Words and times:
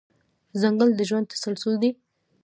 ځنګل 0.61 0.89
د 0.95 0.99
ژوند 1.09 1.25
تسلسل 1.33 1.73
دی. 1.81 1.91